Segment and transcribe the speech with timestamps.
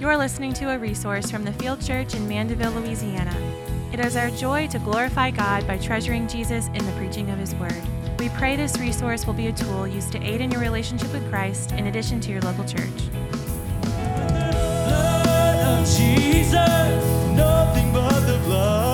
[0.00, 3.34] You're listening to a resource from the Field Church in Mandeville, Louisiana.
[3.92, 7.52] It is our joy to glorify God by treasuring Jesus in the preaching of His
[7.56, 7.82] Word.
[8.20, 11.28] We pray this resource will be a tool used to aid in your relationship with
[11.28, 12.88] Christ in addition to your local church.
[15.96, 17.04] Jesus,
[17.34, 18.87] nothing but the blood.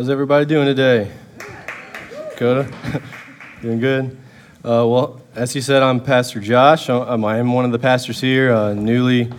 [0.00, 1.12] How's everybody doing today?
[2.38, 2.72] Coda?
[3.60, 4.16] doing good?
[4.64, 6.88] Uh, well, as he said, I'm Pastor Josh.
[6.88, 9.30] I'm, I am one of the pastors here, uh, newly,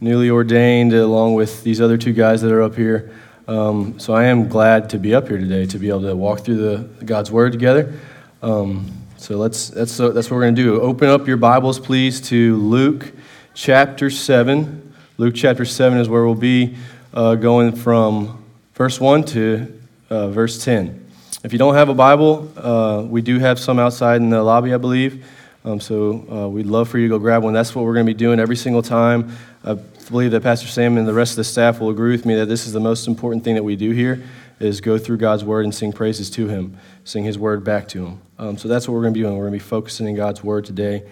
[0.00, 3.12] newly ordained, along with these other two guys that are up here.
[3.46, 6.40] Um, so I am glad to be up here today to be able to walk
[6.40, 7.94] through the God's Word together.
[8.42, 10.80] Um, so let's that's that's what we're going to do.
[10.80, 13.12] Open up your Bibles, please, to Luke
[13.54, 14.96] chapter seven.
[15.16, 16.76] Luke chapter seven is where we'll be
[17.14, 18.42] uh, going from
[18.76, 21.02] verse one to uh, verse ten.
[21.42, 24.74] If you don't have a Bible, uh, we do have some outside in the lobby,
[24.74, 25.26] I believe.
[25.64, 27.54] Um, so uh, we'd love for you to go grab one.
[27.54, 29.36] That's what we're going to be doing every single time.
[29.64, 32.34] I believe that Pastor Sam and the rest of the staff will agree with me
[32.36, 34.22] that this is the most important thing that we do here
[34.60, 38.06] is go through God's Word and sing praises to Him, sing His Word back to
[38.06, 38.20] Him.
[38.38, 39.36] Um, so that's what we're going to be doing.
[39.36, 41.02] We're going to be focusing in God's Word today.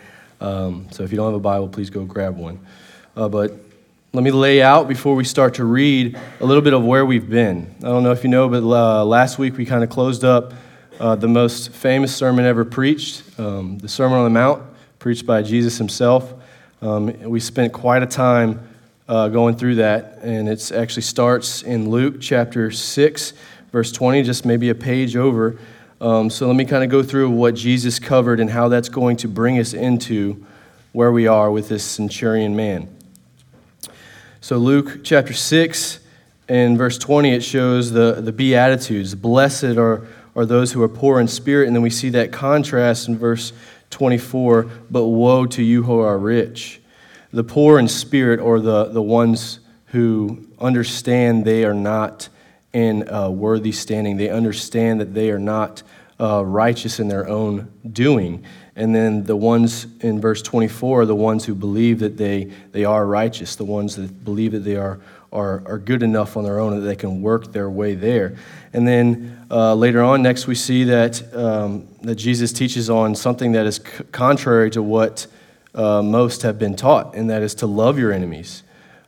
[0.41, 2.61] Um, so if you don't have a Bible, please go grab one.
[3.17, 3.64] Uh, but
[4.15, 7.29] let me lay out before we start to read a little bit of where we've
[7.29, 7.75] been.
[7.81, 10.53] I don't know if you know, but uh, last week we kind of closed up
[11.01, 14.63] uh, the most famous sermon ever preached, um, the Sermon on the Mount,
[15.01, 16.33] preached by Jesus himself.
[16.81, 18.61] Um, we spent quite a time
[19.09, 23.33] uh, going through that, and it actually starts in Luke chapter 6,
[23.73, 25.59] verse 20, just maybe a page over.
[26.01, 29.17] Um, so let me kind of go through what Jesus covered and how that's going
[29.17, 30.47] to bring us into
[30.93, 32.94] where we are with this centurion man.
[34.45, 36.01] So, Luke chapter 6
[36.51, 39.15] and verse 20, it shows the, the Beatitudes.
[39.15, 40.07] Blessed are,
[40.37, 41.67] are those who are poor in spirit.
[41.67, 43.55] And then we see that contrast in verse
[43.89, 46.83] 24 but woe to you who are rich.
[47.33, 52.29] The poor in spirit are the, the ones who understand they are not
[52.75, 55.83] in uh, worthy standing, they understand that they are not
[56.21, 58.45] uh, righteous in their own doing.
[58.77, 62.85] And then the ones in verse 24 are the ones who believe that they, they
[62.85, 65.01] are righteous, the ones that believe that they are,
[65.33, 68.37] are, are good enough on their own that they can work their way there.
[68.73, 73.53] And then uh, later on, next, we see that, um, that Jesus teaches on something
[73.53, 75.29] that is c- contrary to what
[75.75, 78.65] uh, most have been taught, and that is to love your enemies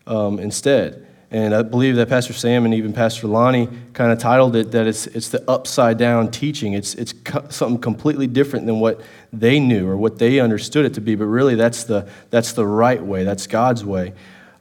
[0.06, 1.05] um, instead.
[1.30, 4.86] And I believe that Pastor Sam and even Pastor Lonnie kind of titled it that
[4.86, 6.74] it's, it's the upside down teaching.
[6.74, 9.00] It's, it's co- something completely different than what
[9.32, 12.66] they knew or what they understood it to be, but really that's the, that's the
[12.66, 14.12] right way, that's God's way.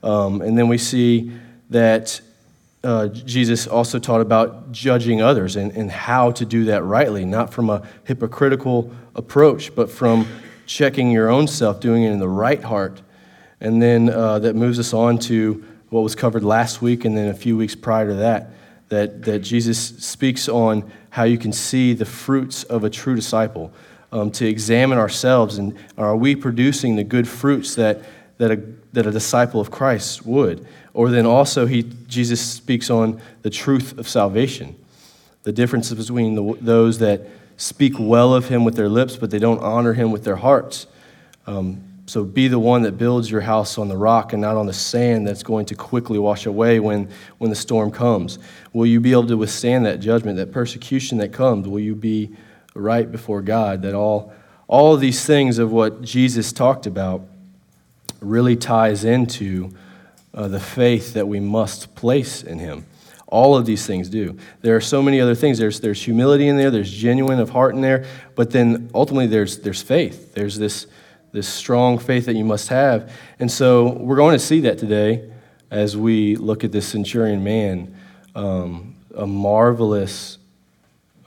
[0.01, 1.31] Um, and then we see
[1.69, 2.19] that
[2.83, 7.53] uh, Jesus also taught about judging others and, and how to do that rightly, not
[7.53, 10.27] from a hypocritical approach, but from
[10.65, 13.01] checking your own self, doing it in the right heart.
[13.61, 15.63] And then uh, that moves us on to
[15.95, 18.49] what was covered last week and then a few weeks prior to that,
[18.89, 23.71] that, that Jesus speaks on how you can see the fruits of a true disciple,
[24.11, 28.01] um, to examine ourselves and are we producing the good fruits that,
[28.39, 28.61] that, a,
[28.91, 30.67] that a disciple of Christ would?
[30.93, 34.75] Or then also, he, Jesus speaks on the truth of salvation,
[35.43, 37.21] the difference between the, those that
[37.55, 40.87] speak well of him with their lips, but they don't honor him with their hearts.
[41.47, 44.67] Um, so be the one that builds your house on the rock and not on
[44.67, 48.37] the sand that's going to quickly wash away when, when the storm comes.
[48.73, 51.67] Will you be able to withstand that judgment, that persecution that comes?
[51.67, 52.35] Will you be
[52.75, 53.81] right before God?
[53.81, 54.33] That all,
[54.67, 57.23] all of these things of what Jesus talked about
[58.21, 59.71] really ties into
[60.33, 62.85] uh, the faith that we must place in Him.
[63.27, 64.37] All of these things do.
[64.61, 65.57] There are so many other things.
[65.57, 69.59] There's, there's humility in there, there's genuine of heart in there, but then ultimately there's,
[69.59, 70.33] there's faith.
[70.35, 70.85] There's this,
[71.35, 73.11] this strong faith that you must have.
[73.39, 75.29] And so we're going to see that today
[75.69, 77.95] as we look at this centurion man.
[78.33, 80.37] Um, a marvelous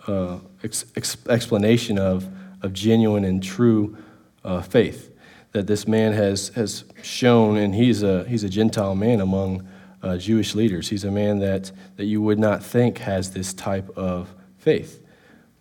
[0.06, 2.26] uh, ex- ex- explanation of,
[2.62, 3.96] of genuine and true
[4.44, 5.14] uh, faith
[5.52, 9.66] that this man has, has shown, and he's a, he's a Gentile man among
[10.02, 10.88] uh, Jewish leaders.
[10.88, 15.02] He's a man that, that you would not think has this type of faith.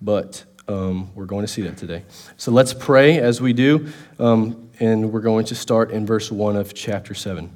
[0.01, 2.03] But um, we're going to see that today.
[2.37, 3.87] So let's pray as we do,
[4.19, 7.49] um, and we're going to start in verse 1 of chapter 7.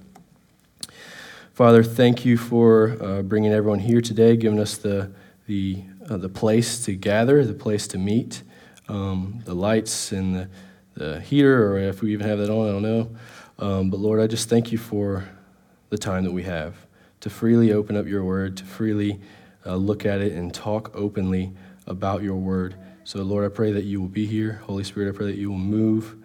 [1.53, 5.11] Father, thank you for uh, bringing everyone here today, giving us the,
[5.47, 8.43] the uh, the place to gather, the place to meet,
[8.89, 10.49] um, the lights and the,
[10.95, 13.09] the heater, or if we even have that on, I don't know.
[13.59, 15.29] Um, but Lord, I just thank you for
[15.89, 16.75] the time that we have
[17.21, 19.21] to freely open up your word, to freely
[19.65, 21.53] uh, look at it and talk openly
[21.87, 22.75] about your word.
[23.03, 24.61] So, Lord, I pray that you will be here.
[24.65, 26.15] Holy Spirit, I pray that you will move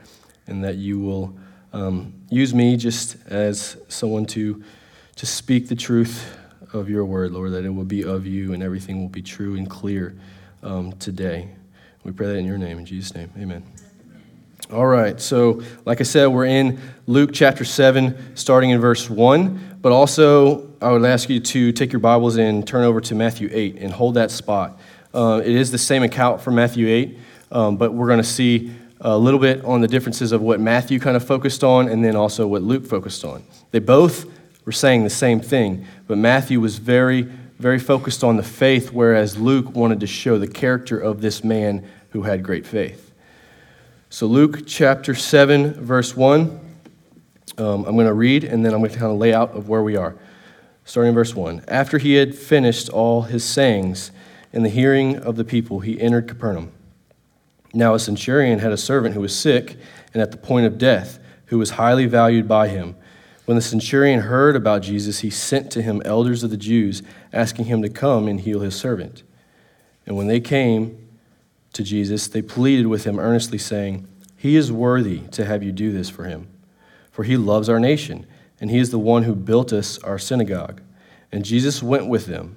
[0.46, 1.34] and that you will
[1.72, 4.62] um, use me just as someone to,
[5.16, 6.36] to speak the truth
[6.74, 9.56] of your word, Lord, that it will be of you and everything will be true
[9.56, 10.14] and clear
[10.62, 11.48] um, today.
[12.04, 13.30] We pray that in your name, in Jesus' name.
[13.38, 13.64] Amen.
[14.70, 19.78] All right, so like I said, we're in Luke chapter 7, starting in verse 1.
[19.80, 23.48] But also, I would ask you to take your Bibles and turn over to Matthew
[23.50, 24.78] 8 and hold that spot.
[25.16, 27.18] Uh, it is the same account for Matthew 8,
[27.50, 28.70] um, but we're going to see
[29.00, 32.14] a little bit on the differences of what Matthew kind of focused on and then
[32.14, 33.42] also what Luke focused on.
[33.70, 34.26] They both
[34.66, 37.22] were saying the same thing, but Matthew was very,
[37.58, 41.88] very focused on the faith, whereas Luke wanted to show the character of this man
[42.10, 43.14] who had great faith.
[44.10, 46.60] So, Luke chapter 7, verse 1,
[47.56, 49.66] um, I'm going to read and then I'm going to kind of lay out of
[49.66, 50.14] where we are.
[50.84, 51.64] Starting in verse 1.
[51.68, 54.10] After he had finished all his sayings
[54.56, 56.72] in the hearing of the people, he entered Capernaum.
[57.74, 59.76] Now, a centurion had a servant who was sick
[60.14, 62.96] and at the point of death, who was highly valued by him.
[63.44, 67.02] When the centurion heard about Jesus, he sent to him elders of the Jews,
[67.34, 69.24] asking him to come and heal his servant.
[70.06, 71.06] And when they came
[71.74, 74.08] to Jesus, they pleaded with him earnestly, saying,
[74.38, 76.48] He is worthy to have you do this for him,
[77.10, 78.24] for he loves our nation,
[78.58, 80.80] and he is the one who built us our synagogue.
[81.30, 82.56] And Jesus went with them.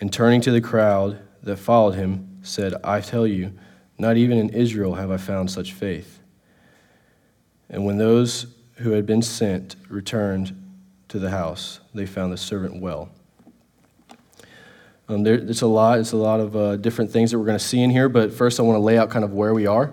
[0.00, 3.52] and turning to the crowd that followed him, said, I tell you,
[3.98, 6.20] not even in Israel have I found such faith.
[7.68, 10.56] And when those who had been sent returned
[11.08, 13.10] to the house, they found the servant well.
[15.08, 15.98] Um, there, it's a lot.
[15.98, 18.08] It's a lot of uh, different things that we're going to see in here.
[18.08, 19.92] But first, I want to lay out kind of where we are.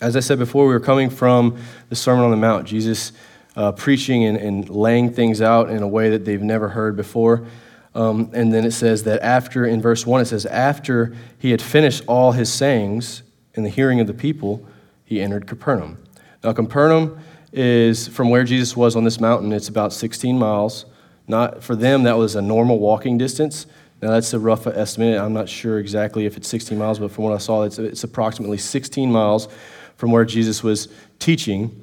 [0.00, 1.58] As I said before, we were coming from
[1.88, 2.66] the Sermon on the Mount.
[2.66, 3.12] Jesus
[3.54, 7.46] uh, preaching and, and, laying things out in a way that they've never heard before.
[7.94, 11.62] Um, and then it says that after, in verse 1, it says, after he had
[11.62, 13.22] finished all his sayings
[13.54, 14.66] in the hearing of the people,
[15.04, 15.98] he entered Capernaum.
[16.42, 17.18] Now, Capernaum
[17.52, 20.86] is from where Jesus was on this mountain, it's about 16 miles.
[21.28, 23.66] Not for them, that was a normal walking distance.
[24.02, 25.18] Now, that's a rough estimate.
[25.18, 28.04] I'm not sure exactly if it's 16 miles, but from what I saw, it's, it's
[28.04, 29.48] approximately 16 miles
[29.96, 30.88] from where Jesus was
[31.20, 31.80] teaching.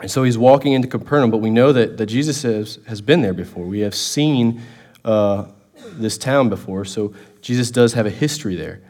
[0.00, 3.22] And so he's walking into Capernaum, but we know that, that Jesus has, has been
[3.22, 3.64] there before.
[3.64, 4.62] We have seen
[5.04, 5.46] uh,
[5.92, 8.82] this town before, so Jesus does have a history there.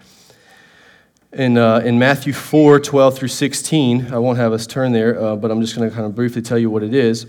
[1.32, 5.36] In, uh, in Matthew 4 12 through 16, I won't have us turn there, uh,
[5.36, 7.26] but I'm just going to kind of briefly tell you what it is.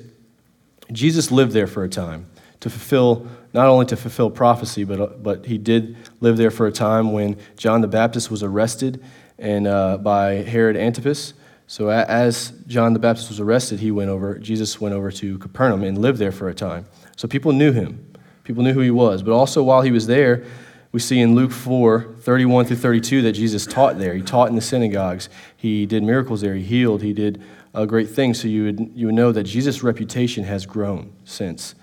[0.92, 2.26] Jesus lived there for a time
[2.62, 6.66] to fulfill, not only to fulfill prophecy, but, uh, but he did live there for
[6.66, 9.04] a time when John the Baptist was arrested
[9.38, 11.34] and, uh, by Herod Antipas.
[11.68, 15.84] So as John the Baptist was arrested, he went over, Jesus went over to Capernaum
[15.84, 16.86] and lived there for a time.
[17.16, 18.11] So people knew him.
[18.44, 19.24] People knew who he was.
[19.24, 20.44] But also while he was there,
[20.92, 24.14] we see in Luke 4, 31 through 32, that Jesus taught there.
[24.14, 25.30] He taught in the synagogues.
[25.56, 26.56] He did miracles there.
[26.56, 27.02] He healed.
[27.02, 27.42] He did
[27.74, 28.42] uh, great things.
[28.42, 31.76] So you would, you would know that Jesus' reputation has grown since.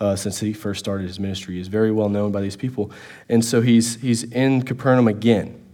[0.00, 1.54] Uh, since he first started his ministry.
[1.54, 2.90] He's very well known by these people.
[3.28, 5.64] And so he's, he's in Capernaum again.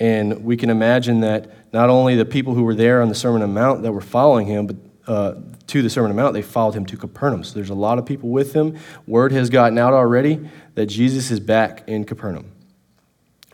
[0.00, 3.42] And we can imagine that not only the people who were there on the Sermon
[3.42, 5.34] on the Mount that were following him, but uh,
[5.68, 7.44] to the Sermon on the Mount, they followed him to Capernaum.
[7.44, 8.78] So there's a lot of people with him.
[9.06, 12.50] Word has gotten out already that Jesus is back in Capernaum.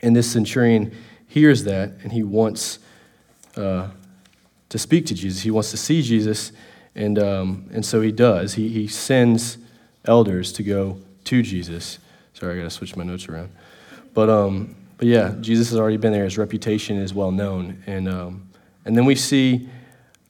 [0.02, 0.94] And this centurion
[1.26, 2.78] hears that and he wants
[3.56, 3.88] uh,
[4.68, 5.42] to speak to Jesus.
[5.42, 6.52] He wants to see Jesus.
[6.94, 8.54] And, um, and so he does.
[8.54, 9.59] He, he sends
[10.04, 11.99] elders to go to Jesus.
[12.35, 13.52] Sorry, I got to switch my notes around.
[14.14, 16.25] But, um, but yeah, Jesus has already been there.
[16.25, 17.82] His reputation is well known.
[17.87, 18.49] And, um,
[18.85, 19.68] and then we see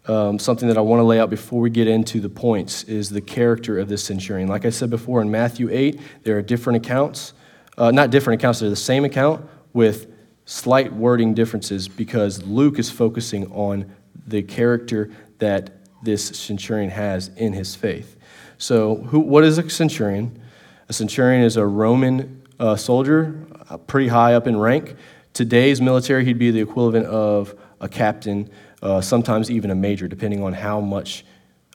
[0.07, 3.11] um, something that I want to lay out before we get into the points is
[3.11, 4.49] the character of this centurion.
[4.49, 7.35] Like I said before, in Matthew 8, there are different accounts.
[7.79, 10.13] Uh, not different accounts, they're the same account with
[10.45, 13.95] slight wording differences because Luke is focusing on
[14.27, 15.71] the character that
[16.03, 18.17] this centurion has in his faith.
[18.59, 20.41] So, who, what is a centurion?
[20.89, 23.47] A centurion is a Roman uh, soldier.
[23.71, 24.97] uh, pretty high up in rank.
[25.33, 28.51] Today's military, he'd be the equivalent of a captain,
[28.83, 31.25] uh, sometimes even a major, depending on how much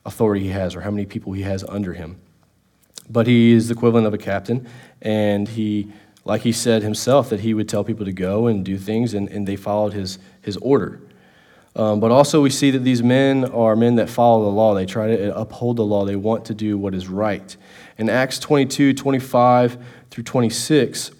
[0.04, 2.20] authority he has or how many people he has under him.
[3.10, 4.68] But he is the equivalent of a captain,
[5.00, 5.90] and he,
[6.24, 9.28] like he said himself, that he would tell people to go and do things, and,
[9.30, 11.00] and they followed his, his order.
[11.74, 14.74] Um, but also, we see that these men are men that follow the law.
[14.74, 16.04] They try to uphold the law.
[16.04, 17.56] They want to do what is right.
[17.98, 19.78] In Acts 22 25
[20.10, 21.12] through 26,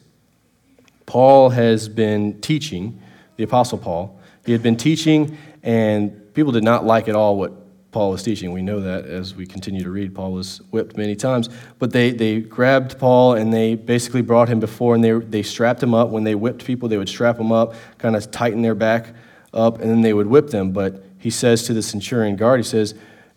[1.07, 3.01] Paul has been teaching,
[3.37, 4.21] the Apostle Paul.
[4.45, 7.53] He had been teaching, and people did not like at all what
[7.91, 8.53] Paul was teaching.
[8.53, 10.15] We know that as we continue to read.
[10.15, 11.49] Paul was whipped many times.
[11.79, 15.83] But they, they grabbed Paul and they basically brought him before and they, they strapped
[15.83, 16.11] him up.
[16.11, 19.15] When they whipped people, they would strap them up, kind of tighten their back
[19.55, 20.73] up, and then they would whip them.
[20.73, 22.95] But he says to the centurion guard, he says,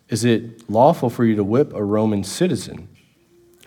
[0.08, 2.88] Is it lawful for you to whip a Roman citizen?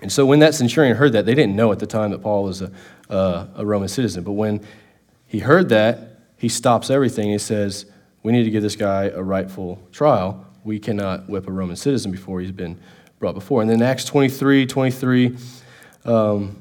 [0.02, 2.44] And so when that centurion heard that, they didn't know at the time that Paul
[2.44, 2.72] was a,
[3.10, 4.24] uh, a Roman citizen.
[4.24, 4.62] But when
[5.26, 7.32] he heard that, he stops everything.
[7.32, 7.86] He says,
[8.26, 10.48] We need to give this guy a rightful trial.
[10.64, 12.80] We cannot whip a Roman citizen before he's been
[13.20, 13.62] brought before.
[13.62, 15.38] And then Acts 23 23,
[16.06, 16.60] um,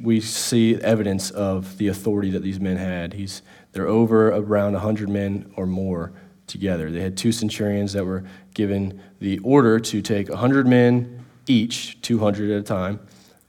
[0.00, 3.12] we see evidence of the authority that these men had.
[3.12, 6.14] He's, they're over around 100 men or more
[6.46, 6.90] together.
[6.90, 8.24] They had two centurions that were
[8.54, 13.00] given the order to take 100 men each, 200 at a time,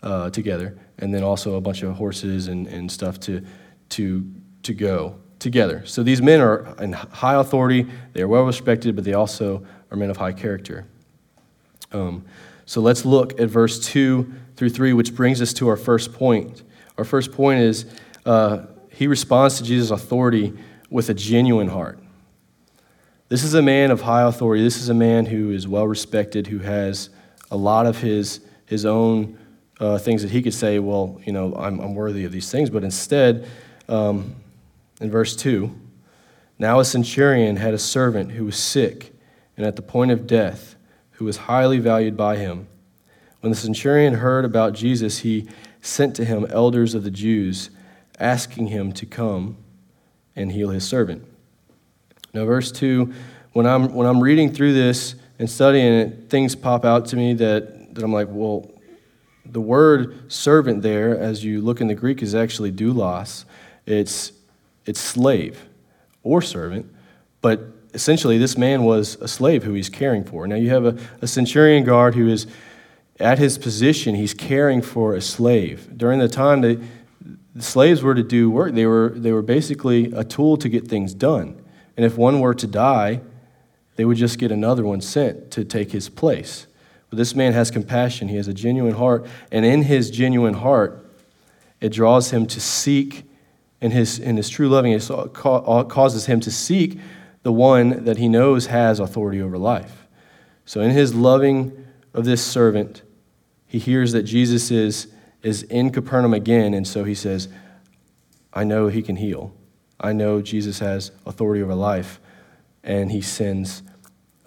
[0.04, 3.42] uh, together, and then also a bunch of horses and, and stuff to,
[3.92, 4.30] to,
[4.64, 5.84] to go together.
[5.86, 9.98] So these men are in high authority, they are well respected, but they also are
[9.98, 10.86] men of high character.
[11.92, 12.26] Um,
[12.66, 16.64] so let's look at verse 2 through 3, which brings us to our first point.
[16.98, 17.86] Our first point is
[18.26, 20.54] uh, he responds to Jesus' authority
[20.90, 22.00] with a genuine heart.
[23.30, 24.64] This is a man of high authority.
[24.64, 27.10] This is a man who is well respected, who has
[27.52, 29.38] a lot of his, his own
[29.80, 32.70] uh, things that he could say, well, you know, I'm, I'm worthy of these things.
[32.70, 33.48] But instead,
[33.88, 34.36] um,
[35.00, 35.74] in verse 2,
[36.60, 39.14] now a centurion had a servant who was sick
[39.56, 40.76] and at the point of death,
[41.12, 42.68] who was highly valued by him.
[43.42, 45.48] When the centurion heard about Jesus, he
[45.82, 47.70] sent to him elders of the Jews,
[48.20, 49.58] asking him to come
[50.36, 51.26] and heal his servant.
[52.34, 53.14] Now, verse 2,
[53.54, 57.34] when I'm, when I'm reading through this and studying it, things pop out to me
[57.36, 58.72] that, that I'm like, well,
[59.46, 63.46] the word servant there, as you look in the Greek, is actually doulos.
[63.86, 64.34] It's,
[64.88, 65.66] it's slave
[66.24, 66.92] or servant,
[67.42, 67.62] but
[67.94, 70.48] essentially this man was a slave who he's caring for.
[70.48, 72.48] Now you have a, a centurion guard who is
[73.20, 75.98] at his position, he's caring for a slave.
[75.98, 76.80] During the time that
[77.56, 80.88] the slaves were to do work, they were, they were basically a tool to get
[80.88, 81.60] things done.
[81.96, 83.22] And if one were to die,
[83.96, 86.68] they would just get another one sent to take his place.
[87.10, 91.04] But this man has compassion, he has a genuine heart, and in his genuine heart,
[91.82, 93.24] it draws him to seek,
[93.82, 97.00] in his, in his true loving, causes him to seek
[97.44, 100.08] the one that he knows has authority over life.
[100.66, 103.04] So, in his loving of this servant,
[103.66, 105.08] he hears that Jesus is,
[105.44, 107.48] is in Capernaum again, and so he says,
[108.54, 109.54] I know he can heal.
[110.00, 112.20] I know Jesus has authority over life.
[112.84, 113.84] And he sends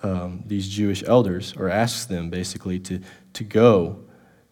[0.03, 3.01] um, these Jewish elders, or asks them basically to,
[3.35, 4.05] to go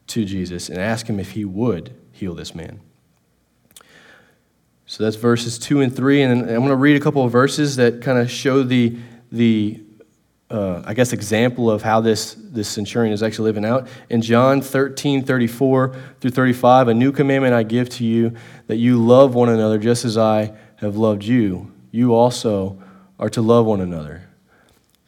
[0.08, 2.80] to Jesus and ask him if he would heal this man.
[4.88, 6.22] So that's verses 2 and 3.
[6.22, 8.96] And I'm going to read a couple of verses that kind of show the,
[9.30, 9.82] the
[10.50, 13.86] uh, I guess, example of how this, this centurion is actually living out.
[14.08, 18.34] In John 13, 34 through 35, a new commandment I give to you,
[18.66, 21.70] that you love one another just as I have loved you.
[21.90, 22.82] You also
[23.18, 24.26] are to love one another.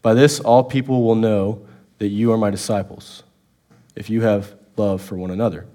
[0.03, 3.23] By this, all people will know that you are my disciples,
[3.97, 5.67] if you have love for one another.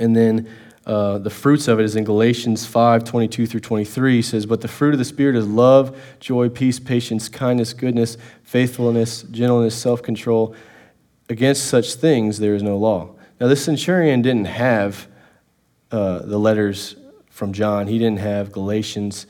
[0.00, 0.48] And then
[0.84, 4.16] uh, the fruits of it is in Galatians 5 22 through 23.
[4.16, 8.16] He says, But the fruit of the Spirit is love, joy, peace, patience, kindness, goodness,
[8.42, 10.54] faithfulness, gentleness, self control.
[11.28, 13.14] Against such things there is no law.
[13.40, 15.06] Now, this centurion didn't have
[15.90, 16.96] uh, the letters
[17.30, 19.26] from John, he didn't have Galatians.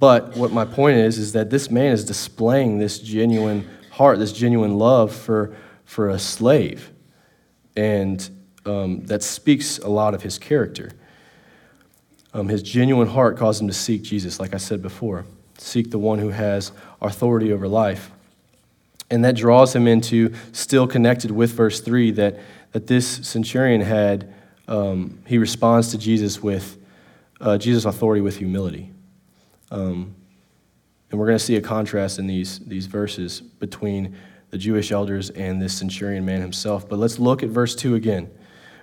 [0.00, 4.32] But what my point is, is that this man is displaying this genuine heart, this
[4.32, 6.90] genuine love for, for a slave.
[7.76, 8.28] And
[8.66, 10.92] um, that speaks a lot of his character.
[12.32, 15.24] Um, his genuine heart caused him to seek Jesus, like I said before,
[15.58, 18.10] seek the one who has authority over life.
[19.10, 22.40] And that draws him into, still connected with verse 3, that,
[22.72, 24.34] that this centurion had,
[24.66, 26.78] um, he responds to Jesus with
[27.40, 28.90] uh, Jesus' authority with humility.
[29.70, 30.16] Um,
[31.10, 34.16] and we're going to see a contrast in these, these verses between
[34.50, 36.88] the Jewish elders and this centurion man himself.
[36.88, 38.30] But let's look at verse 2 again.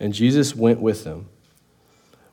[0.00, 1.28] And Jesus went with them.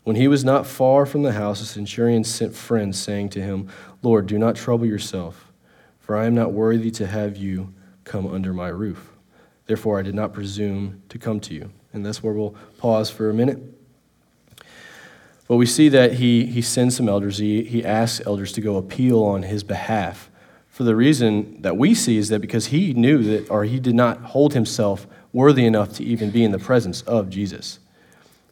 [0.03, 3.69] When he was not far from the house, a centurion sent friends, saying to him,
[4.03, 5.51] Lord, do not trouble yourself,
[5.99, 9.13] for I am not worthy to have you come under my roof.
[9.65, 11.71] Therefore, I did not presume to come to you.
[11.91, 13.59] And that's where we'll pause for a minute.
[15.47, 17.37] But we see that he, he sends some elders.
[17.37, 20.29] He, he asks elders to go appeal on his behalf.
[20.67, 23.95] For the reason that we see is that because he knew that, or he did
[23.95, 27.79] not hold himself worthy enough to even be in the presence of Jesus.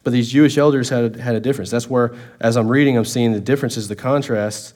[0.02, 1.70] But these Jewish elders had, had a difference.
[1.70, 4.74] That's where, as I'm reading, I'm seeing the differences, the contrasts,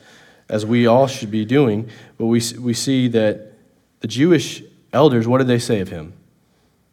[0.48, 1.90] as we all should be doing.
[2.16, 3.52] But we, we see that
[4.00, 6.14] the Jewish elders, what did they say of him?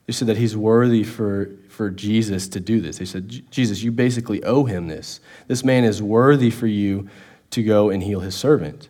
[0.05, 2.97] They said that he's worthy for, for Jesus to do this.
[2.97, 5.21] They said, Jesus, you basically owe him this.
[5.47, 7.07] This man is worthy for you
[7.51, 8.89] to go and heal his servant.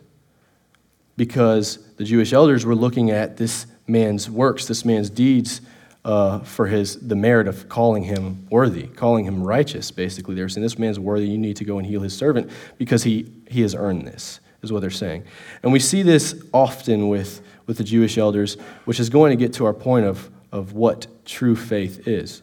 [1.16, 5.60] Because the Jewish elders were looking at this man's works, this man's deeds,
[6.06, 9.90] uh, for his the merit of calling him worthy, calling him righteous.
[9.90, 11.26] Basically, they're saying this man's worthy.
[11.26, 12.48] You need to go and heal his servant
[12.78, 14.40] because he he has earned this.
[14.62, 15.24] Is what they're saying,
[15.62, 19.52] and we see this often with with the Jewish elders, which is going to get
[19.54, 22.42] to our point of of what true faith is.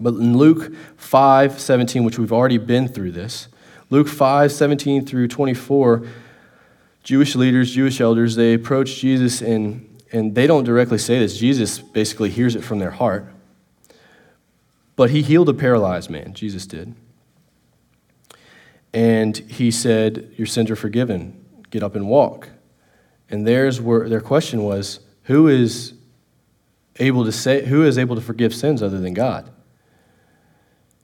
[0.00, 3.48] But in Luke 5 17, which we've already been through this,
[3.90, 6.06] Luke 5 17 through 24,
[7.02, 11.36] Jewish leaders, Jewish elders, they approach Jesus and and they don't directly say this.
[11.38, 13.32] Jesus basically hears it from their heart.
[14.94, 16.94] But he healed a paralyzed man, Jesus did.
[18.94, 21.44] And he said, Your sins are forgiven.
[21.70, 22.48] Get up and walk.
[23.28, 25.92] And theirs were, their question was, Who is
[26.98, 29.50] able to say who is able to forgive sins other than God?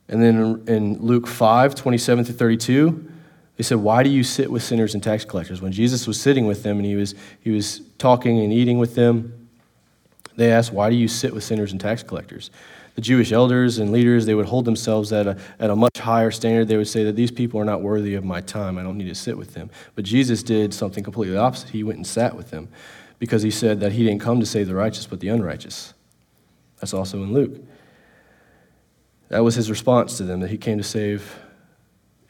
[0.09, 3.11] And then in Luke 5, 27 to 32,
[3.57, 5.61] they said, Why do you sit with sinners and tax collectors?
[5.61, 8.95] When Jesus was sitting with them and he was, he was talking and eating with
[8.95, 9.49] them,
[10.37, 12.51] they asked, Why do you sit with sinners and tax collectors?
[12.95, 16.31] The Jewish elders and leaders, they would hold themselves at a, at a much higher
[16.31, 16.69] standard.
[16.69, 18.77] They would say that these people are not worthy of my time.
[18.77, 19.71] I don't need to sit with them.
[19.95, 21.71] But Jesus did something completely opposite.
[21.71, 22.69] He went and sat with them
[23.19, 25.95] because he said that he didn't come to save the righteous, but the unrighteous.
[26.81, 27.63] That's also in Luke.
[29.29, 31.39] That was his response to them, that he came to save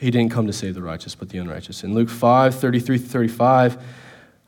[0.02, 1.84] he didn't come to save the righteous, but the unrighteous.
[1.84, 3.80] In Luke 5 33 35,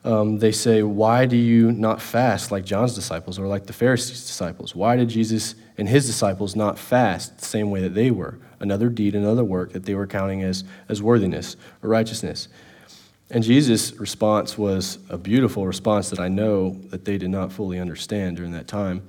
[0.02, 4.26] um, they say, Why do you not fast like John's disciples or like the Pharisees'
[4.26, 4.74] disciples?
[4.74, 8.36] Why did Jesus and his disciples not fast the same way that they were?
[8.58, 12.48] Another deed, another work that they were counting as, as worthiness or righteousness.
[13.30, 17.78] And Jesus' response was a beautiful response that I know that they did not fully
[17.78, 19.06] understand during that time.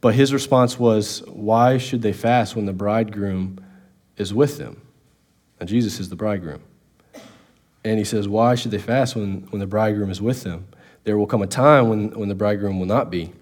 [0.00, 3.64] But his response was, Why should they fast when the bridegroom
[4.16, 4.80] is with them?
[5.68, 6.62] Jesus is the bridegroom.
[7.84, 10.66] And he says, Why should they fast when, when the bridegroom is with them?
[11.04, 13.32] There will come a time when, when the bridegroom will not be,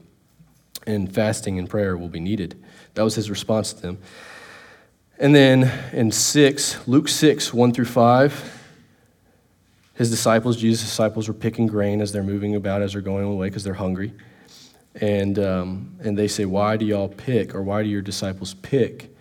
[0.87, 2.61] and fasting and prayer will be needed.
[2.95, 3.99] That was his response to them.
[5.19, 8.59] And then in 6, Luke 6, 1 through 5,
[9.95, 13.49] his disciples, Jesus' disciples, were picking grain as they're moving about, as they're going away
[13.49, 14.13] because they're hungry.
[14.97, 19.12] And, um, and they say, Why do y'all pick, or why do your disciples pick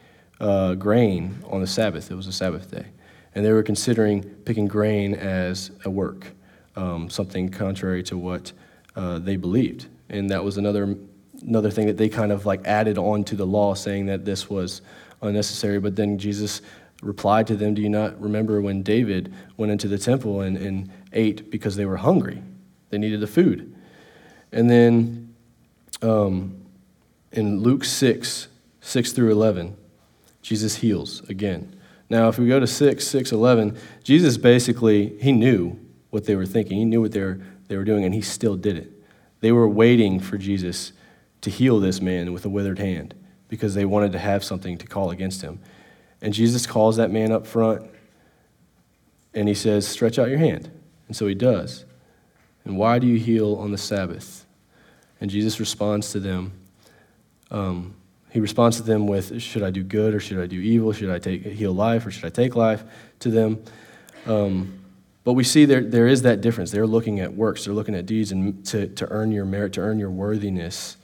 [0.41, 2.11] uh, grain on the Sabbath.
[2.11, 2.87] It was a Sabbath day.
[3.33, 6.27] And they were considering picking grain as a work,
[6.75, 8.51] um, something contrary to what
[8.95, 9.87] uh, they believed.
[10.09, 10.97] And that was another,
[11.41, 14.49] another thing that they kind of like added on to the law, saying that this
[14.49, 14.81] was
[15.21, 15.79] unnecessary.
[15.79, 16.61] But then Jesus
[17.01, 20.91] replied to them, Do you not remember when David went into the temple and, and
[21.13, 22.41] ate because they were hungry?
[22.89, 23.73] They needed the food.
[24.51, 25.33] And then
[26.01, 26.57] um,
[27.31, 28.47] in Luke 6,
[28.81, 29.77] 6 through 11,
[30.41, 31.75] Jesus heals again.
[32.09, 36.45] Now, if we go to 6, 6, 11, Jesus basically, he knew what they were
[36.45, 36.77] thinking.
[36.77, 38.91] He knew what they were, they were doing, and he still did it.
[39.39, 40.93] They were waiting for Jesus
[41.41, 43.15] to heal this man with a withered hand
[43.47, 45.59] because they wanted to have something to call against him.
[46.21, 47.89] And Jesus calls that man up front
[49.33, 50.69] and he says, Stretch out your hand.
[51.07, 51.85] And so he does.
[52.63, 54.45] And why do you heal on the Sabbath?
[55.19, 56.53] And Jesus responds to them,
[57.49, 57.95] um,
[58.31, 60.93] he responds to them with, Should I do good or should I do evil?
[60.93, 62.83] Should I take, heal life or should I take life
[63.19, 63.63] to them?
[64.25, 64.79] Um,
[65.23, 66.71] but we see there, there is that difference.
[66.71, 69.81] They're looking at works, they're looking at deeds and to, to earn your merit, to
[69.81, 70.97] earn your worthiness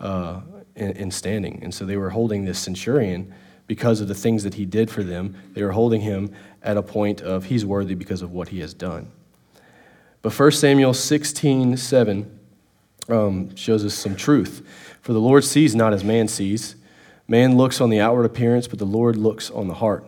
[0.00, 0.40] uh,
[0.74, 1.60] in, in, standing.
[1.62, 3.32] And so they were holding this centurion
[3.68, 5.36] because of the things that he did for them.
[5.52, 8.74] They were holding him at a point of he's worthy because of what he has
[8.74, 9.10] done.
[10.20, 12.38] But 1 Samuel 16 7
[13.08, 14.66] um, shows us some truth.
[15.00, 16.76] For the Lord sees not as man sees.
[17.28, 20.04] Man looks on the outward appearance, but the Lord looks on the heart.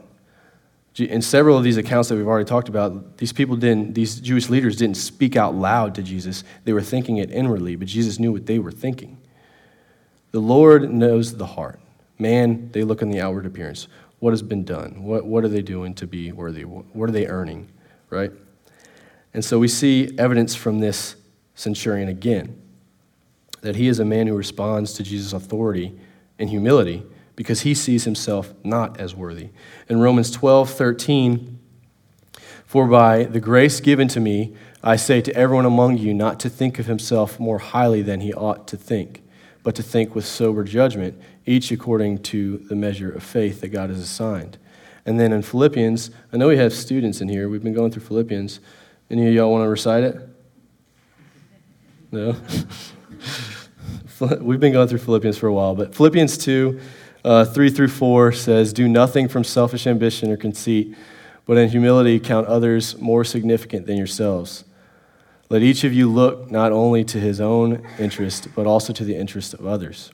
[0.97, 4.49] In several of these accounts that we've already talked about, these people didn't, these Jewish
[4.49, 6.45] leaders didn't speak out loud to Jesus.
[6.65, 9.19] They were thinking it inwardly, but Jesus knew what they were thinking.
[10.31, 11.81] The Lord knows the heart.
[12.19, 13.89] Man, they look on the outward appearance.
[14.21, 15.03] What has been done?
[15.03, 16.65] What, what are they doing to be worthy?
[16.65, 17.69] What are they earning,
[18.11, 18.31] right?
[19.33, 21.17] And so we see evidence from this
[21.57, 22.61] centurion again
[23.65, 25.99] that he is a man who responds to Jesus' authority
[26.39, 27.03] in humility
[27.35, 29.49] because he sees himself not as worthy.
[29.89, 31.59] In Romans 12 13,
[32.67, 36.51] for by the grace given to me, I say to everyone among you not to
[36.51, 39.23] think of himself more highly than he ought to think,
[39.63, 43.89] but to think with sober judgment, each according to the measure of faith that God
[43.89, 44.59] has assigned.
[45.07, 47.49] And then in Philippians, I know we have students in here.
[47.49, 48.61] We've been going through Philippians.
[49.09, 50.29] Any of y'all want to recite it?
[52.13, 52.37] No?
[54.41, 56.81] We've been going through Philippians for a while, but Philippians 2,
[57.25, 60.97] uh, 3 through 4 says, Do nothing from selfish ambition or conceit,
[61.47, 64.65] but in humility count others more significant than yourselves.
[65.51, 69.17] Let each of you look not only to his own interest, but also to the
[69.17, 70.13] interest of others.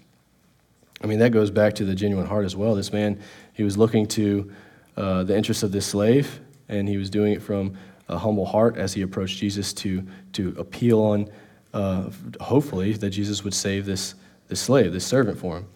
[1.02, 2.74] I mean, that goes back to the genuine heart as well.
[2.74, 3.20] This man,
[3.52, 4.52] he was looking to
[4.96, 7.76] uh, the interest of this slave, and he was doing it from
[8.08, 11.30] a humble heart as he approached Jesus to, to appeal on
[11.72, 14.14] uh, hopefully, that Jesus would save this,
[14.48, 15.66] this slave, this servant for him,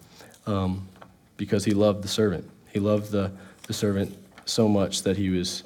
[0.45, 0.87] um,
[1.37, 2.49] because he loved the servant.
[2.71, 3.31] He loved the,
[3.67, 5.63] the servant so much that he was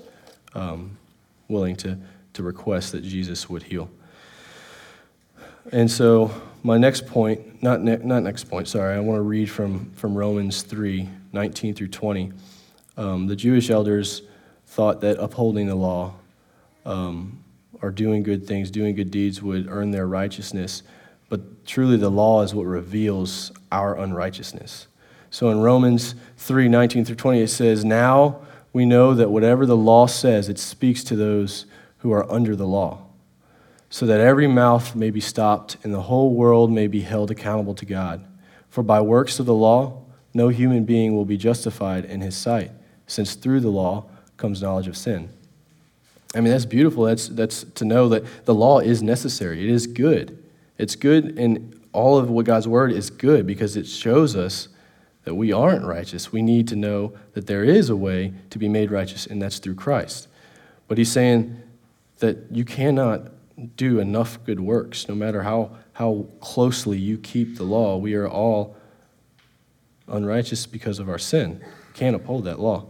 [0.54, 0.98] um,
[1.48, 1.98] willing to,
[2.34, 3.90] to request that Jesus would heal.
[5.72, 6.32] And so,
[6.64, 10.16] my next point, not, ne- not next point, sorry, I want to read from, from
[10.16, 12.34] Romans 3 19 through 20.
[12.98, 14.24] Um, the Jewish elders
[14.66, 16.16] thought that upholding the law
[16.86, 17.44] um,
[17.82, 20.84] or doing good things, doing good deeds would earn their righteousness.
[21.30, 24.88] But truly, the law is what reveals our unrighteousness.
[25.30, 28.42] So in Romans 3 19 through 20, it says, Now
[28.74, 31.66] we know that whatever the law says, it speaks to those
[32.00, 33.04] who are under the law,
[33.90, 37.76] so that every mouth may be stopped and the whole world may be held accountable
[37.76, 38.26] to God.
[38.70, 42.72] For by works of the law, no human being will be justified in his sight,
[43.08, 44.06] since through the law
[44.38, 45.30] comes knowledge of sin.
[46.36, 47.04] I mean, that's beautiful.
[47.06, 49.64] That's, that's to know that the law is necessary.
[49.64, 50.42] It is good.
[50.78, 54.70] It's good, and all of what God's word is good because it shows us
[55.24, 56.32] that we aren't righteous.
[56.32, 59.60] We need to know that there is a way to be made righteous, and that's
[59.60, 60.28] through Christ.
[60.88, 61.62] But he's saying
[62.20, 63.32] that you cannot
[63.76, 67.98] do enough good works, no matter how, how closely you keep the law.
[67.98, 68.78] We are all
[70.08, 71.64] unrighteous because of our sin.
[71.94, 72.86] Can't uphold that law.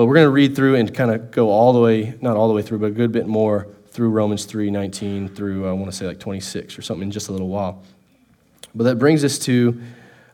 [0.00, 2.48] But we're going to read through and kind of go all the way, not all
[2.48, 5.90] the way through, but a good bit more through Romans 3 19 through, I want
[5.90, 7.82] to say like 26 or something in just a little while.
[8.74, 9.78] But that brings us to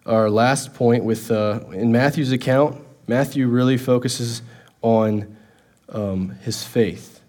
[0.06, 4.40] our last point with, uh, in Matthew's account, Matthew really focuses
[4.82, 5.36] on
[5.88, 7.20] um, his faith.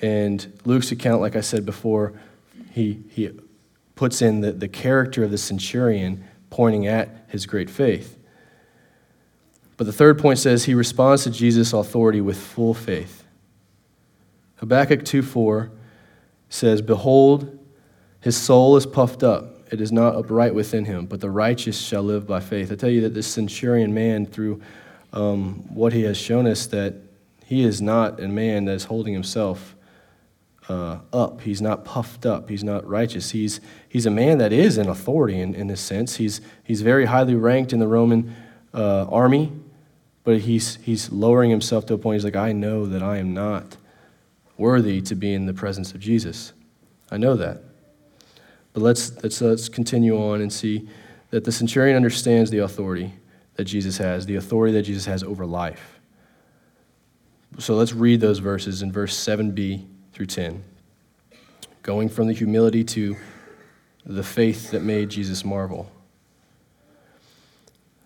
[0.00, 2.14] And Luke's account, like I said before,
[2.70, 3.32] he, he
[3.96, 8.17] puts in the, the character of the centurion pointing at his great faith.
[9.78, 13.24] But the third point says he responds to Jesus' authority with full faith.
[14.56, 15.70] Habakkuk 2:4
[16.48, 17.56] says, Behold,
[18.20, 19.72] his soul is puffed up.
[19.72, 22.72] It is not upright within him, but the righteous shall live by faith.
[22.72, 24.60] I tell you that this centurion man, through
[25.12, 26.94] um, what he has shown us, that
[27.44, 29.76] he is not a man that is holding himself
[30.68, 31.42] uh, up.
[31.42, 32.50] He's not puffed up.
[32.50, 33.30] He's not righteous.
[33.30, 36.16] He's, he's a man that is in authority in, in this sense.
[36.16, 38.34] He's, he's very highly ranked in the Roman
[38.74, 39.52] uh, army
[40.28, 42.16] but he's, he's lowering himself to a point.
[42.16, 43.78] He's like, I know that I am not
[44.58, 46.52] worthy to be in the presence of Jesus.
[47.10, 47.62] I know that.
[48.74, 50.86] But let's, let's, let's continue on and see
[51.30, 53.14] that the centurion understands the authority
[53.54, 55.98] that Jesus has, the authority that Jesus has over life.
[57.58, 60.62] So let's read those verses in verse 7b through 10.
[61.82, 63.16] Going from the humility to
[64.04, 65.90] the faith that made Jesus marvel.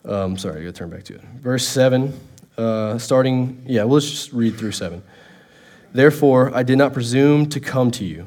[0.05, 1.23] Um, sorry, I gotta turn back to it.
[1.41, 2.12] Verse 7,
[2.59, 5.03] uh, starting, yeah, let's just read through 7.
[5.93, 8.27] Therefore, I did not presume to come to you,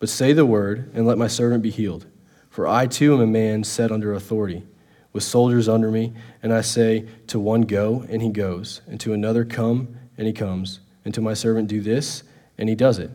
[0.00, 2.06] but say the word, and let my servant be healed.
[2.50, 4.64] For I too am a man set under authority,
[5.12, 9.12] with soldiers under me, and I say to one, Go, and he goes, and to
[9.12, 12.24] another, Come, and he comes, and to my servant, Do this,
[12.56, 13.10] and he does it.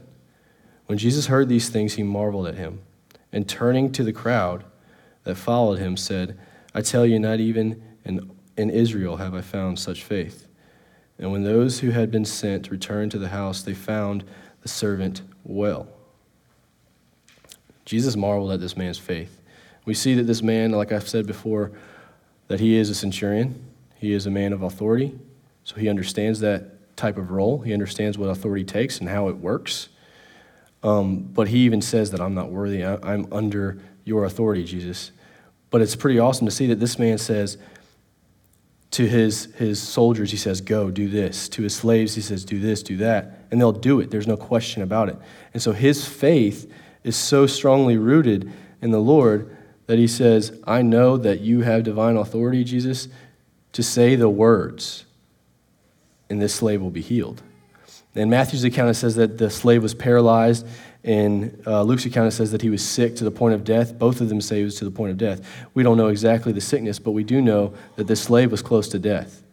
[0.86, 2.82] When Jesus heard these things, he marveled at him,
[3.34, 4.64] and turning to the crowd
[5.26, 6.38] that followed him, said,
[6.74, 10.48] I tell you, not even in in Israel have I found such faith.
[11.18, 14.24] And when those who had been sent returned to the house, they found
[14.62, 15.88] the servant well.
[17.86, 19.42] Jesus marveled at this man's faith.
[19.86, 21.72] We see that this man, like I've said before,
[22.48, 23.66] that he is a centurion.
[23.96, 25.18] He is a man of authority,
[25.64, 27.60] so he understands that type of role.
[27.60, 29.90] He understands what authority takes and how it works.
[30.84, 32.84] Um, but he even says that I'm not worthy.
[32.84, 35.12] I, I'm under your authority, Jesus.
[35.74, 37.58] But it's pretty awesome to see that this man says
[38.92, 41.50] to his, his soldiers, he says, Go, do this.
[41.50, 43.40] To his slaves, he says, Do this, do that.
[43.50, 44.12] And they'll do it.
[44.12, 45.18] There's no question about it.
[45.52, 46.72] And so his faith
[47.04, 49.58] is so strongly rooted in the Lord
[49.88, 53.08] that he says, I know that you have divine authority, Jesus,
[53.72, 55.06] to say the words,
[56.30, 57.42] and this slave will be healed.
[58.14, 60.68] And Matthew's account, says that the slave was paralyzed.
[61.04, 64.00] In uh, Luke's account, says that he was sick to the point of death.
[64.00, 65.42] Both of them say he was to the point of death.
[65.74, 68.88] We don't know exactly the sickness, but we do know that this slave was close
[68.90, 69.44] to death,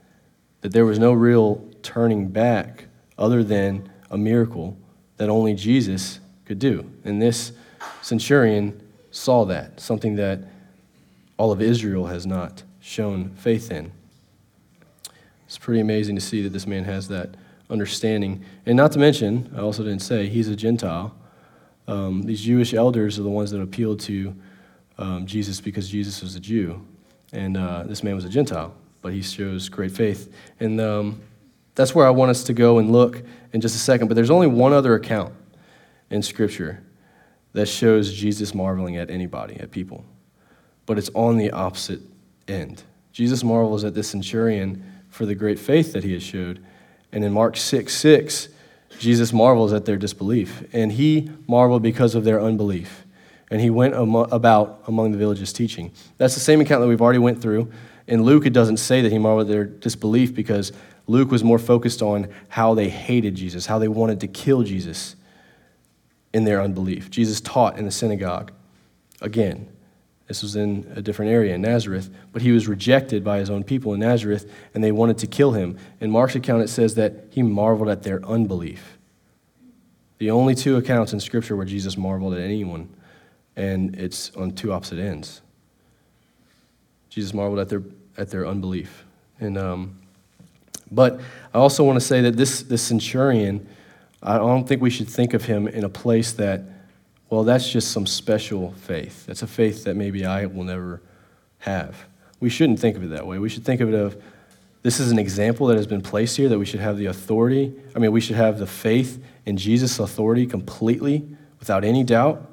[0.61, 2.87] that there was no real turning back
[3.19, 4.77] other than a miracle
[5.17, 6.89] that only Jesus could do.
[7.05, 7.53] And this
[8.01, 10.41] centurion saw that, something that
[11.37, 13.91] all of Israel has not shown faith in.
[15.47, 17.31] It's pretty amazing to see that this man has that
[17.69, 18.45] understanding.
[18.67, 21.15] And not to mention, I also didn't say, he's a Gentile.
[21.91, 24.33] Um, these Jewish elders are the ones that appealed to
[24.97, 26.87] um, Jesus because Jesus was a Jew.
[27.33, 28.73] And uh, this man was a Gentile,
[29.03, 30.33] but he shows great faith.
[30.61, 31.21] And um,
[31.75, 34.07] that's where I want us to go and look in just a second.
[34.07, 35.35] But there's only one other account
[36.11, 36.81] in Scripture
[37.55, 40.05] that shows Jesus marveling at anybody, at people.
[40.87, 42.03] But it's on the opposite
[42.47, 42.85] end.
[43.11, 46.65] Jesus marvels at this centurion for the great faith that he has showed.
[47.11, 48.49] And in Mark 6 6,
[48.99, 50.65] Jesus marvels at their disbelief.
[50.73, 53.07] And he marveled because of their unbelief.
[53.51, 55.91] And he went about among the villages teaching.
[56.19, 57.71] That's the same account that we've already went through.
[58.07, 60.73] In Luke, it doesn't say that he marveled at their disbelief because
[61.07, 65.17] Luke was more focused on how they hated Jesus, how they wanted to kill Jesus
[66.33, 67.11] in their unbelief.
[67.11, 68.53] Jesus taught in the synagogue.
[69.21, 69.69] Again,
[70.31, 73.65] this was in a different area in Nazareth, but he was rejected by his own
[73.65, 75.77] people in Nazareth, and they wanted to kill him.
[76.01, 78.97] In Mark's account, it says that he marveled at their unbelief.
[80.19, 82.89] The only two accounts in Scripture where Jesus marveled at anyone,
[83.57, 85.41] and it's on two opposite ends.
[87.09, 87.83] Jesus marveled at their,
[88.17, 89.05] at their unbelief.
[89.41, 89.99] And, um,
[90.93, 91.21] but
[91.53, 93.67] I also want to say that this, this centurion,
[94.23, 96.63] I don't think we should think of him in a place that
[97.31, 99.27] well, that's just some special faith.
[99.27, 101.01] That's a faith that maybe I will never
[101.59, 102.05] have.
[102.41, 103.39] We shouldn't think of it that way.
[103.39, 104.21] We should think of it of
[104.83, 107.73] this is an example that has been placed here that we should have the authority.
[107.95, 112.51] I mean, we should have the faith in Jesus' authority completely without any doubt.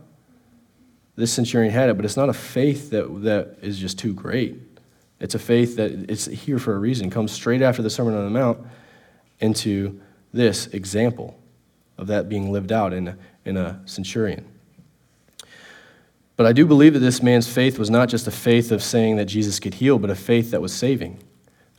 [1.16, 4.58] This centurion had it, but it's not a faith that, that is just too great.
[5.20, 8.26] It's a faith that it's here for a reason, comes straight after the Sermon on
[8.26, 8.60] the Mount
[9.40, 10.00] into
[10.34, 11.40] this example
[11.98, 14.46] of that being lived out in in a centurion.
[16.38, 19.18] But I do believe that this man's faith was not just a faith of saying
[19.18, 21.20] that Jesus could heal, but a faith that was saving.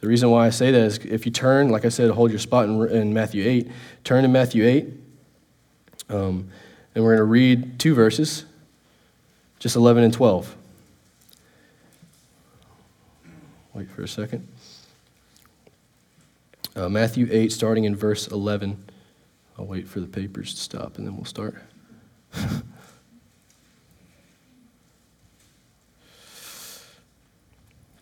[0.00, 2.40] The reason why I say that is if you turn, like I said, hold your
[2.40, 3.70] spot in, in Matthew 8,
[4.02, 4.88] turn to Matthew 8,
[6.10, 6.50] um,
[6.94, 8.44] and we're going to read two verses,
[9.60, 10.56] just 11 and 12.
[13.74, 14.46] Wait for a second.
[16.74, 18.84] Uh, Matthew 8, starting in verse 11.
[19.56, 21.56] I'll wait for the papers to stop and then we'll start.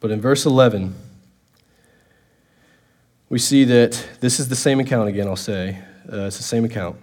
[0.06, 0.94] But in verse 11,
[3.28, 5.82] we see that this is the same account again, I'll say.
[6.08, 6.94] Uh, it's the same account.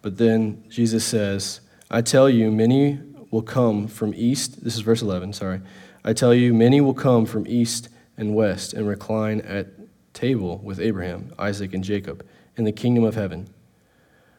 [0.00, 1.60] But then Jesus says,
[1.92, 2.98] I tell you, many
[3.30, 4.64] will come from east.
[4.64, 5.60] This is verse 11, sorry.
[6.04, 9.68] I tell you, many will come from east and west and recline at
[10.12, 13.48] table with Abraham, Isaac, and Jacob in the kingdom of heaven,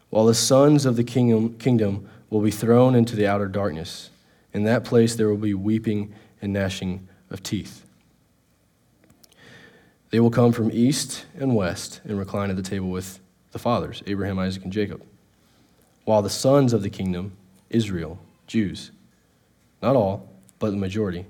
[0.09, 4.09] while the sons of the kingdom, kingdom will be thrown into the outer darkness.
[4.51, 7.83] In that place there will be weeping and gnashing of teeth.
[10.11, 13.19] They will come from east and west and recline at the table with
[13.51, 15.03] the fathers, Abraham, Isaac, and Jacob.
[16.05, 17.35] While the sons of the kingdom,
[17.69, 18.91] Israel, Jews,
[19.81, 21.25] not all, but the majority,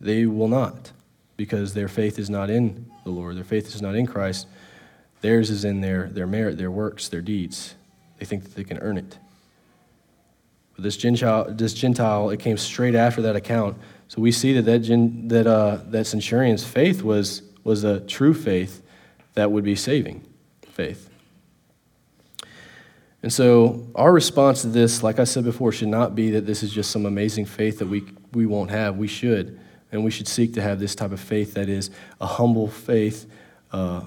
[0.00, 0.92] they will not,
[1.36, 3.36] because their faith is not in the Lord.
[3.36, 4.46] Their faith is not in Christ.
[5.20, 7.74] Theirs is in their, their merit, their works, their deeds.
[8.18, 9.18] They think that they can earn it.
[10.74, 13.76] But this Gentile, this Gentile, it came straight after that account
[14.10, 18.34] so we see that that, gen, that, uh, that centurion's faith was, was a true
[18.34, 18.82] faith
[19.34, 20.26] that would be saving
[20.66, 21.08] faith.
[23.22, 26.64] And so our response to this, like I said before, should not be that this
[26.64, 28.96] is just some amazing faith that we, we won't have.
[28.96, 29.60] We should.
[29.92, 33.30] And we should seek to have this type of faith that is a humble faith,
[33.70, 34.02] uh,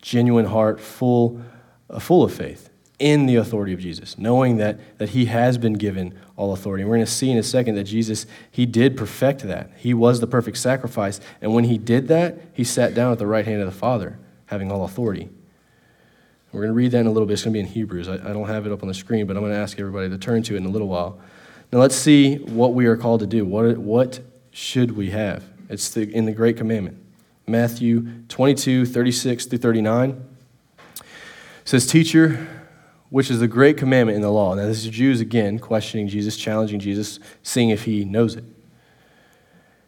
[0.00, 1.42] genuine heart, full,
[1.90, 5.72] uh, full of faith in the authority of Jesus, knowing that, that he has been
[5.74, 6.82] given all authority.
[6.82, 9.70] And we're going to see in a second that Jesus, he did perfect that.
[9.76, 11.20] He was the perfect sacrifice.
[11.40, 14.18] And when he did that, he sat down at the right hand of the Father,
[14.46, 15.28] having all authority.
[16.52, 17.32] We're going to read that in a little bit.
[17.32, 18.08] It's going to be in Hebrews.
[18.08, 20.08] I, I don't have it up on the screen, but I'm going to ask everybody
[20.08, 21.18] to turn to it in a little while.
[21.72, 23.44] Now, let's see what we are called to do.
[23.44, 24.20] What, what
[24.52, 25.42] should we have?
[25.68, 26.98] It's the, in the Great Commandment.
[27.48, 30.10] Matthew 22, 36 through 39.
[30.96, 31.04] It
[31.64, 32.63] says, Teacher,
[33.14, 34.54] which is the great commandment in the law.
[34.54, 38.42] Now, this is Jews again questioning Jesus, challenging Jesus, seeing if he knows it.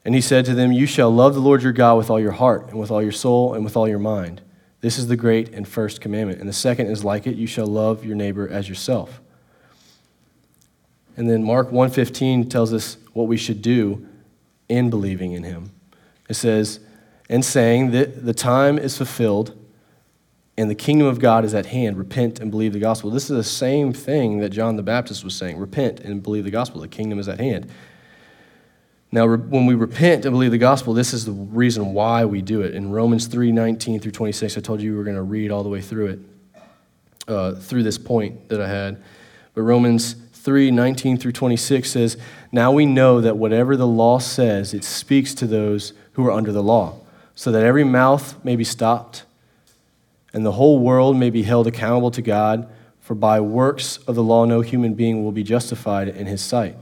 [0.04, 2.30] And he said to them, You shall love the Lord your God with all your
[2.30, 4.42] heart, and with all your soul, and with all your mind.
[4.80, 6.38] This is the great and first commandment.
[6.38, 9.20] And the second is like it, you shall love your neighbor as yourself.
[11.16, 14.06] And then Mark 1:15 tells us what we should do
[14.68, 15.72] in believing in him.
[16.28, 16.78] It says,
[17.28, 19.52] "And saying that the time is fulfilled
[20.58, 23.36] and the kingdom of God is at hand, repent and believe the gospel." This is
[23.36, 26.80] the same thing that John the Baptist was saying, repent and believe the gospel.
[26.80, 27.70] The kingdom is at hand.
[29.12, 32.60] Now, when we repent and believe the gospel, this is the reason why we do
[32.62, 32.74] it.
[32.74, 35.62] In Romans 3 19 through 26, I told you we were going to read all
[35.62, 36.18] the way through it,
[37.28, 39.02] uh, through this point that I had.
[39.54, 42.16] But Romans 3 19 through 26 says,
[42.50, 46.52] Now we know that whatever the law says, it speaks to those who are under
[46.52, 47.00] the law,
[47.34, 49.24] so that every mouth may be stopped,
[50.36, 52.68] and the whole world may be held accountable to God,
[53.00, 56.76] for by works of the law no human being will be justified in his sight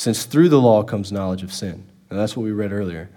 [0.00, 1.84] since through the law comes knowledge of sin.
[2.10, 3.10] Now, that's what we read earlier.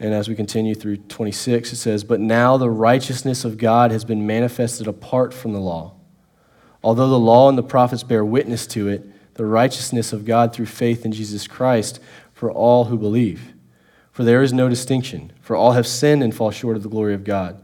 [0.00, 4.04] And as we continue through 26, it says, But now the righteousness of God has
[4.04, 5.94] been manifested apart from the law.
[6.82, 10.66] Although the law and the prophets bear witness to it, the righteousness of God through
[10.66, 12.00] faith in Jesus Christ
[12.32, 13.54] for all who believe.
[14.10, 17.14] For there is no distinction, for all have sinned and fall short of the glory
[17.14, 17.63] of God,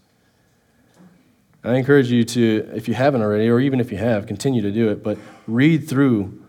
[1.63, 4.71] I encourage you to, if you haven't already, or even if you have, continue to
[4.71, 6.41] do it, but read through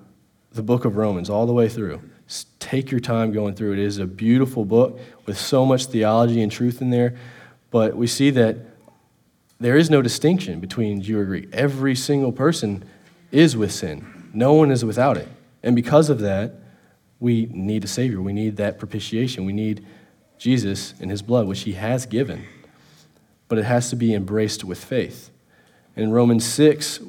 [0.53, 2.01] the book of Romans all the way through.
[2.59, 3.79] take your time going through it.
[3.79, 7.16] It is a beautiful book with so much theology and truth in there.
[7.70, 8.57] But we see that
[9.61, 11.48] there is no distinction between Jew or Greek.
[11.53, 12.85] Every single person
[13.31, 15.29] is with sin, no one is without it.
[15.62, 16.55] And because of that,
[17.20, 18.20] we need a Savior.
[18.20, 19.44] We need that propitiation.
[19.44, 19.87] We need
[20.38, 22.44] Jesus and His blood, which He has given.
[23.53, 25.31] But it has to be embraced with faith.
[25.95, 27.01] In Romans 6,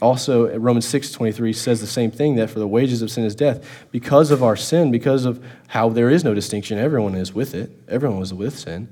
[0.00, 3.34] also romans 6 23 says the same thing that for the wages of sin is
[3.34, 3.62] death.
[3.90, 7.70] Because of our sin because of how there is no distinction everyone is with it.
[7.88, 8.88] Everyone was with sin.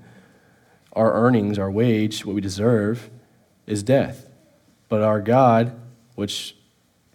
[0.93, 3.09] Our earnings our wage what we deserve
[3.67, 4.27] is death.
[4.91, 5.73] But our god
[6.17, 6.55] which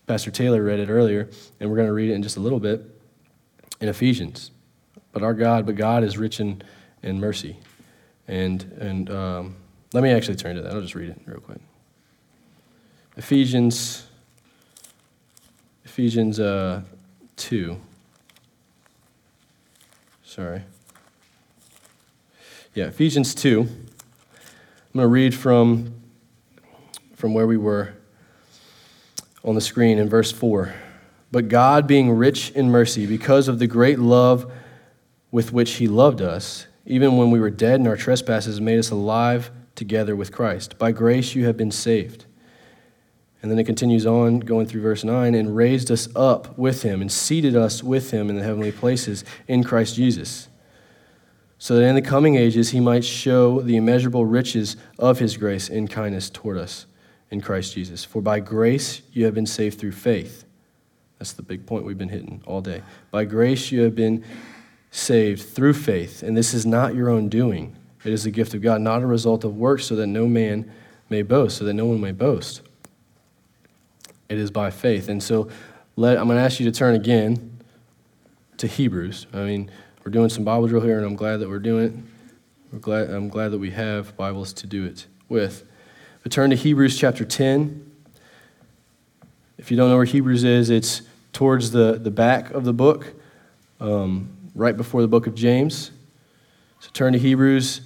[0.08, 2.60] pastor taylor read it earlier and we're going to read it in just a little
[2.60, 2.82] bit
[3.80, 4.50] in ephesians.
[5.12, 6.64] But our god but god is rich in,
[7.04, 7.60] in mercy.
[8.28, 9.56] And and um,
[9.94, 11.60] let me actually turn to that i'll just read it real quick
[13.18, 14.06] Ephesians,
[15.86, 16.82] Ephesians uh,
[17.38, 17.80] 2.
[20.26, 20.64] Sorry.
[22.74, 23.62] Yeah, Ephesians 2.
[23.62, 23.68] I'm
[24.94, 25.94] going to read from,
[27.14, 27.94] from where we were
[29.46, 30.74] on the screen in verse 4.
[31.32, 34.52] But God, being rich in mercy, because of the great love
[35.32, 38.92] with which He loved us, even when we were dead in our trespasses, made us
[38.92, 40.78] alive together with Christ.
[40.78, 42.26] By grace you have been saved
[43.46, 47.00] and then it continues on, going through verse 9, and raised us up with him
[47.00, 50.48] and seated us with him in the heavenly places in Christ Jesus,
[51.60, 55.70] so that in the coming ages he might show the immeasurable riches of his grace
[55.70, 56.88] in kindness toward us
[57.30, 58.04] in Christ Jesus.
[58.04, 60.44] For by grace you have been saved through faith.
[61.20, 62.82] That's the big point we've been hitting all day.
[63.12, 64.24] By grace you have been
[64.90, 67.76] saved through faith, and this is not your own doing.
[68.06, 70.72] It is a gift of God, not a result of works, so that no man
[71.10, 72.62] may boast, so that no one may boast.
[74.30, 75.10] It is by faith.
[75.10, 75.50] And so
[75.96, 77.60] let, I'm going to ask you to turn again
[78.58, 79.26] to Hebrews.
[79.34, 79.72] I mean,
[80.04, 81.94] we're doing some Bible drill here, and I'm glad that we're doing it.
[82.72, 85.64] We're glad, I'm glad that we have Bibles to do it with.
[86.22, 87.92] But turn to Hebrews chapter 10.
[89.58, 91.02] If you don't know where Hebrews is, it's
[91.34, 93.14] towards the, the back of the book,
[93.80, 95.90] um, right before the book of James.
[96.82, 97.82] So turn to Hebrews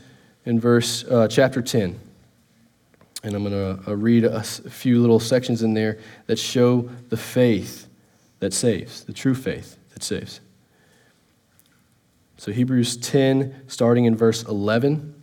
[0.50, 2.00] in verse uh, chapter 10.
[3.22, 7.18] And I'm going to uh, read a few little sections in there that show the
[7.18, 7.88] faith
[8.40, 10.42] that saves, the true faith that saves.
[12.38, 15.14] So, Hebrews 10, starting in verse 11.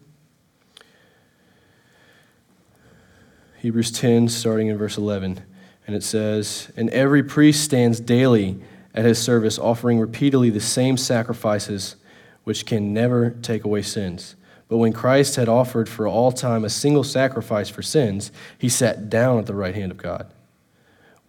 [3.58, 5.42] Hebrews 10, starting in verse 11.
[5.88, 8.60] And it says, And every priest stands daily
[8.94, 11.96] at his service, offering repeatedly the same sacrifices
[12.44, 14.36] which can never take away sins.
[14.68, 19.08] But when Christ had offered for all time a single sacrifice for sins, he sat
[19.08, 20.26] down at the right hand of God,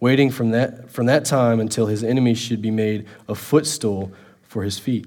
[0.00, 4.12] waiting from that, from that time until his enemies should be made a footstool
[4.42, 5.06] for his feet.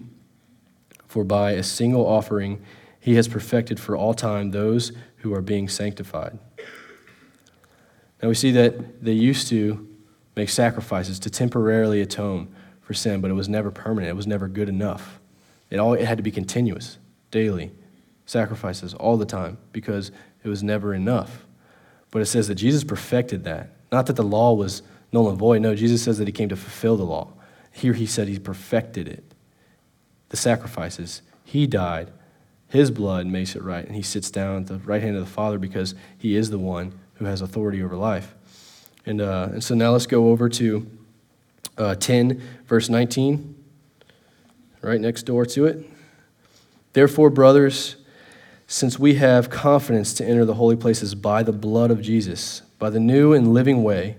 [1.07, 2.61] For by a single offering
[3.01, 6.39] he has perfected for all time those who are being sanctified.
[8.21, 9.87] Now we see that they used to
[10.35, 14.09] make sacrifices to temporarily atone for sin, but it was never permanent.
[14.09, 15.19] It was never good enough.
[15.69, 16.97] It, all, it had to be continuous,
[17.31, 17.71] daily,
[18.31, 20.11] sacrifices all the time, because
[20.43, 21.45] it was never enough.
[22.09, 23.69] But it says that Jesus perfected that.
[23.91, 25.61] Not that the law was null and void.
[25.61, 27.33] No, Jesus says that he came to fulfill the law.
[27.71, 29.23] Here he said he perfected it.
[30.29, 31.21] The sacrifices.
[31.43, 32.11] He died.
[32.69, 33.85] His blood makes it right.
[33.85, 36.59] And he sits down at the right hand of the Father because he is the
[36.59, 38.33] one who has authority over life.
[39.05, 40.89] And, uh, and so now let's go over to
[41.77, 43.55] uh, 10, verse 19,
[44.81, 45.85] right next door to it.
[46.93, 47.95] Therefore, brothers,
[48.71, 52.89] since we have confidence to enter the holy places by the blood of Jesus, by
[52.89, 54.15] the new and living way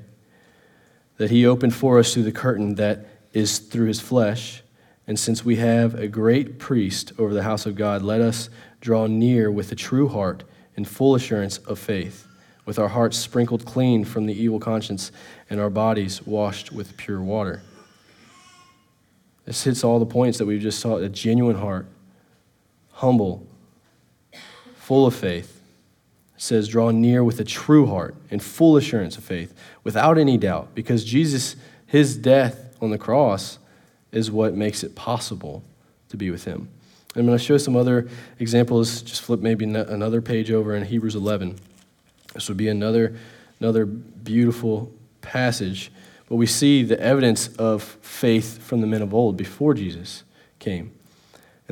[1.16, 4.62] that he opened for us through the curtain that is through his flesh,
[5.06, 9.06] and since we have a great priest over the house of God, let us draw
[9.06, 10.44] near with a true heart
[10.76, 12.26] and full assurance of faith,
[12.66, 15.10] with our hearts sprinkled clean from the evil conscience
[15.48, 17.62] and our bodies washed with pure water.
[19.46, 21.86] This hits all the points that we've just saw a genuine heart,
[22.90, 23.46] humble,
[24.92, 25.62] full of faith.
[26.36, 30.36] It says, draw near with a true heart and full assurance of faith, without any
[30.36, 33.58] doubt, because Jesus, his death on the cross,
[34.10, 35.64] is what makes it possible
[36.10, 36.68] to be with him.
[37.16, 38.06] I'm going to show some other
[38.38, 39.00] examples.
[39.00, 41.56] Just flip maybe another page over in Hebrews 11.
[42.34, 43.16] This would be another,
[43.60, 45.90] another beautiful passage.
[46.28, 50.22] But we see the evidence of faith from the men of old before Jesus
[50.58, 50.92] came.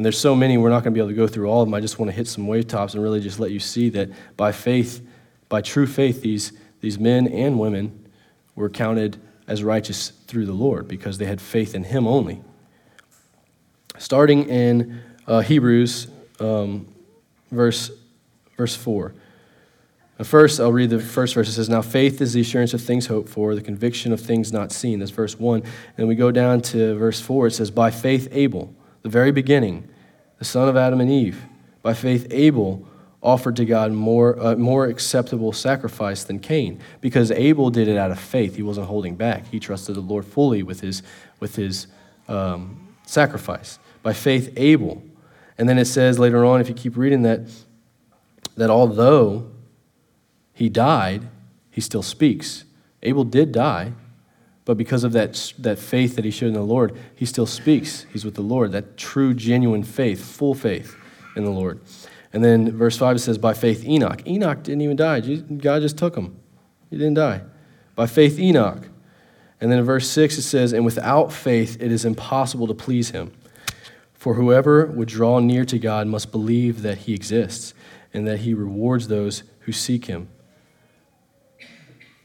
[0.00, 1.68] And there's so many, we're not going to be able to go through all of
[1.68, 1.74] them.
[1.74, 4.08] I just want to hit some wave tops and really just let you see that
[4.34, 5.06] by faith,
[5.50, 8.08] by true faith, these, these men and women
[8.54, 12.40] were counted as righteous through the Lord because they had faith in Him only.
[13.98, 16.88] Starting in uh, Hebrews, um,
[17.50, 17.90] verse,
[18.56, 19.12] verse 4.
[20.22, 21.46] First, I'll read the first verse.
[21.46, 24.50] It says, Now faith is the assurance of things hoped for, the conviction of things
[24.50, 25.00] not seen.
[25.00, 25.62] That's verse 1.
[25.98, 27.48] And we go down to verse 4.
[27.48, 29.88] It says, By faith, Abel, the very beginning,
[30.40, 31.44] the son of Adam and Eve,
[31.82, 32.86] by faith, Abel
[33.22, 38.10] offered to God more, uh, more acceptable sacrifice than Cain, because Abel did it out
[38.10, 38.56] of faith.
[38.56, 39.46] He wasn't holding back.
[39.48, 41.02] He trusted the Lord fully with his,
[41.40, 41.86] with his
[42.26, 43.78] um, sacrifice.
[44.02, 45.02] By faith, Abel.
[45.58, 47.42] And then it says later on, if you keep reading that,
[48.56, 49.50] that although
[50.54, 51.28] he died,
[51.70, 52.64] he still speaks.
[53.02, 53.92] Abel did die,
[54.70, 58.06] but because of that, that faith that he showed in the Lord, he still speaks.
[58.12, 60.96] He's with the Lord, that true, genuine faith, full faith
[61.34, 61.80] in the Lord.
[62.32, 64.24] And then verse 5 it says, By faith, Enoch.
[64.28, 65.18] Enoch didn't even die.
[65.18, 66.38] God just took him.
[66.88, 67.42] He didn't die.
[67.96, 68.86] By faith, Enoch.
[69.60, 73.10] And then in verse 6 it says, And without faith it is impossible to please
[73.10, 73.32] him.
[74.14, 77.74] For whoever would draw near to God must believe that he exists
[78.14, 80.28] and that he rewards those who seek him.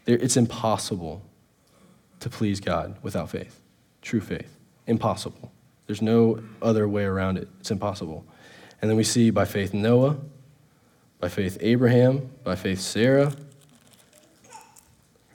[0.05, 1.23] It's impossible
[2.19, 3.61] to please God without faith,
[4.01, 4.57] true faith.
[4.87, 5.51] Impossible.
[5.87, 7.47] There's no other way around it.
[7.59, 8.25] It's impossible.
[8.81, 10.17] And then we see by faith Noah,
[11.19, 13.33] by faith Abraham, by faith Sarah.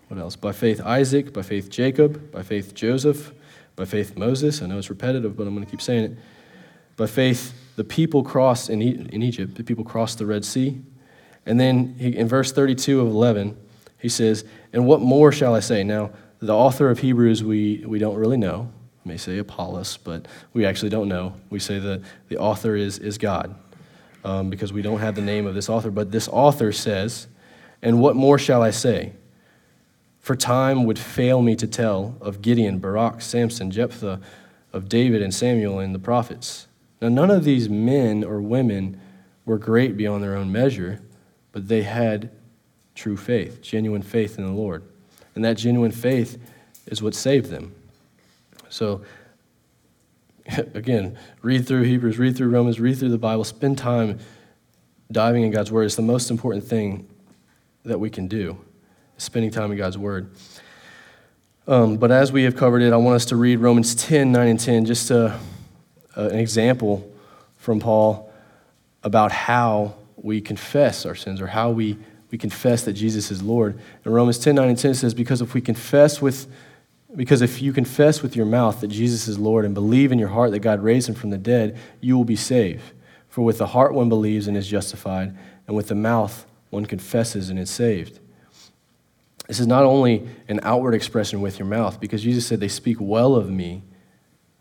[0.08, 0.36] What else?
[0.36, 3.32] By faith Isaac, by faith Jacob, by faith Joseph,
[3.76, 4.60] by faith Moses.
[4.60, 6.18] I know it's repetitive, but I'm going to keep saying it.
[6.96, 10.80] By faith, the people crossed in, e- in Egypt, the people crossed the Red Sea.
[11.46, 13.56] And then he, in verse 32 of 11,
[13.98, 15.82] he says, And what more shall I say?
[15.84, 16.10] Now,
[16.40, 18.70] the author of Hebrews, we, we don't really know.
[19.04, 21.34] We may say Apollos, but we actually don't know.
[21.50, 23.54] We say that the author is, is God
[24.24, 25.90] um, because we don't have the name of this author.
[25.90, 27.26] But this author says,
[27.82, 29.12] And what more shall I say?
[30.18, 34.20] For time would fail me to tell of Gideon, Barak, Samson, Jephthah,
[34.72, 36.68] of David and Samuel and the prophets.
[37.00, 39.00] Now, none of these men or women
[39.44, 41.00] were great beyond their own measure,
[41.52, 42.30] but they had
[42.94, 44.84] true faith, genuine faith in the Lord.
[45.34, 46.38] And that genuine faith
[46.86, 47.74] is what saved them.
[48.68, 49.02] So,
[50.74, 54.18] again, read through Hebrews, read through Romans, read through the Bible, spend time
[55.10, 55.84] diving in God's Word.
[55.84, 57.08] It's the most important thing
[57.84, 58.58] that we can do,
[59.18, 60.30] spending time in God's Word.
[61.66, 64.48] Um, but as we have covered it, I want us to read Romans 10, 9,
[64.48, 65.38] and 10, just a,
[66.14, 67.08] an example
[67.56, 68.32] from Paul
[69.02, 71.98] about how we confess our sins or how we,
[72.30, 73.78] we confess that Jesus is Lord.
[74.04, 76.46] In Romans 10, 9, and 10 says, Because if we confess with
[77.16, 80.28] because if you confess with your mouth that Jesus is Lord and believe in your
[80.28, 82.92] heart that God raised him from the dead, you will be saved.
[83.28, 87.50] For with the heart one believes and is justified, and with the mouth one confesses
[87.50, 88.20] and is saved.
[89.48, 92.98] This is not only an outward expression with your mouth, because Jesus said, They speak
[93.00, 93.82] well of me.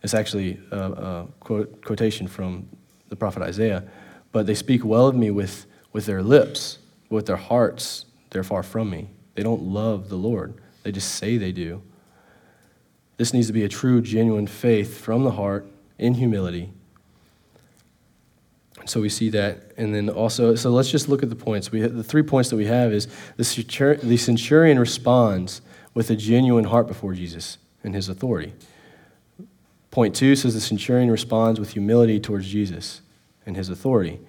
[0.02, 2.68] It's actually a, a quote, quotation from
[3.10, 3.84] the prophet Isaiah.
[4.32, 6.79] But they speak well of me with, with their lips,
[7.10, 9.10] with their hearts, they're far from me.
[9.36, 10.54] They don't love the Lord,
[10.84, 11.82] they just say they do.
[13.18, 16.72] This needs to be a true, genuine faith from the heart in humility.
[18.86, 19.74] So we see that.
[19.78, 21.70] And then also, so let's just look at the points.
[21.72, 25.62] We, the three points that we have is the centurion responds
[25.94, 28.54] with a genuine heart before Jesus and his authority.
[29.92, 33.02] Point two says the centurion responds with humility towards Jesus
[33.46, 34.20] and his authority.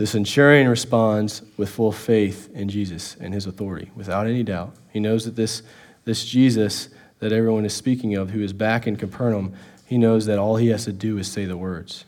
[0.00, 4.74] The centurion responds with full faith in Jesus and his authority, without any doubt.
[4.94, 5.62] He knows that this,
[6.06, 6.88] this Jesus
[7.18, 9.52] that everyone is speaking of, who is back in Capernaum,
[9.84, 12.06] he knows that all he has to do is say the words.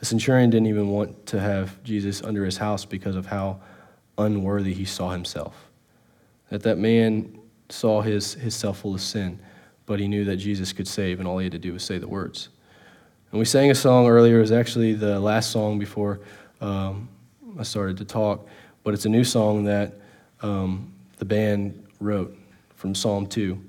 [0.00, 3.58] The centurion didn't even want to have Jesus under his house because of how
[4.18, 5.70] unworthy he saw himself.
[6.50, 7.38] That that man
[7.70, 9.40] saw his, his self full of sin,
[9.86, 11.96] but he knew that Jesus could save, and all he had to do was say
[11.96, 12.50] the words.
[13.30, 16.20] And we sang a song earlier, it was actually the last song before
[16.60, 17.08] um,
[17.58, 18.46] I started to talk,
[18.84, 19.94] but it's a new song that
[20.40, 22.36] um, the band wrote
[22.76, 23.60] from Psalm 2.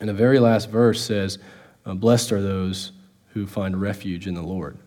[0.00, 1.38] And the very last verse says,
[1.84, 2.92] uh, Blessed are those
[3.32, 4.78] who find refuge in the Lord.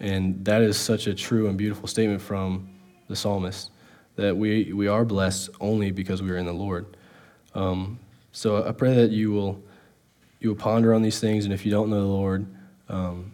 [0.00, 2.68] And that is such a true and beautiful statement from
[3.08, 3.70] the psalmist
[4.16, 6.96] that we, we are blessed only because we are in the Lord.
[7.54, 7.98] Um,
[8.32, 9.62] so I pray that you will,
[10.40, 12.46] you will ponder on these things, and if you don't know the Lord,
[12.88, 13.32] um,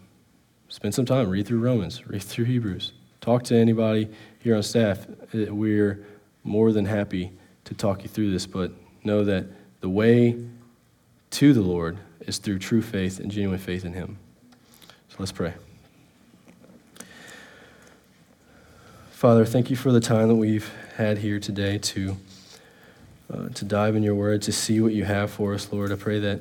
[0.70, 4.08] spend some time, read through Romans, read through Hebrews, talk to anybody
[4.38, 5.04] here on staff.
[5.34, 6.06] We're
[6.44, 7.32] more than happy
[7.64, 8.72] to talk you through this, but
[9.04, 9.46] know that
[9.80, 10.36] the way
[11.30, 14.18] to the Lord is through true faith and genuine faith in Him.
[15.08, 15.54] So let's pray.
[19.10, 22.16] Father, thank you for the time that we've had here today to,
[23.32, 25.92] uh, to dive in your word, to see what you have for us, Lord.
[25.92, 26.40] I pray that,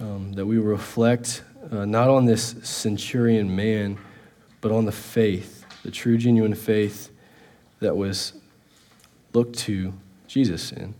[0.00, 3.98] um, that we reflect uh, not on this centurion man,
[4.60, 7.10] but on the faith, the true, genuine faith
[7.80, 8.32] that was
[9.32, 9.92] looked to
[10.26, 10.94] Jesus in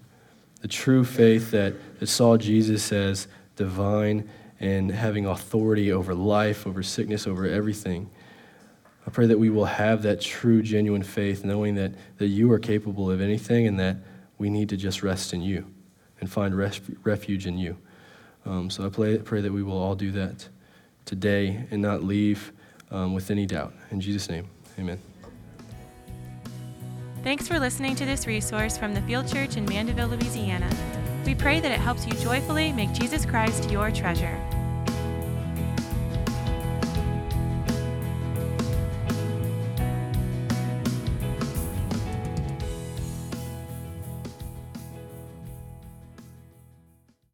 [0.67, 6.83] the true faith that, that saw Jesus as divine and having authority over life, over
[6.83, 8.11] sickness, over everything.
[9.07, 12.59] I pray that we will have that true, genuine faith, knowing that, that you are
[12.59, 13.99] capable of anything and that
[14.39, 15.73] we need to just rest in you
[16.21, 17.77] and find res- refuge in you.
[18.45, 20.49] Um, so I pray, pray that we will all do that
[21.07, 22.53] today and not leave
[22.91, 23.73] um, with any doubt.
[23.91, 24.49] In Jesus' name,
[24.79, 25.01] amen.
[27.23, 30.71] Thanks for listening to this resource from the Field Church in Mandeville, Louisiana.
[31.25, 34.39] We pray that it helps you joyfully make Jesus Christ your treasure.